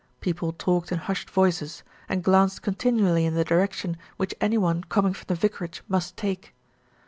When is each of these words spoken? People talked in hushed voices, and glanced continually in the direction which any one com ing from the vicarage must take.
People 0.19 0.51
talked 0.51 0.91
in 0.91 0.97
hushed 0.97 1.29
voices, 1.29 1.83
and 2.09 2.23
glanced 2.23 2.63
continually 2.63 3.23
in 3.23 3.35
the 3.35 3.43
direction 3.43 3.97
which 4.17 4.33
any 4.41 4.57
one 4.57 4.83
com 4.83 5.05
ing 5.05 5.13
from 5.13 5.27
the 5.27 5.35
vicarage 5.39 5.83
must 5.87 6.17
take. 6.17 6.55